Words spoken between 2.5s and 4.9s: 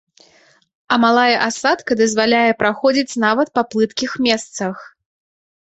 праходзіць нават па плыткіх месцах.